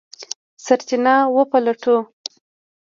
[0.65, 1.95] سرچینه وپلټو.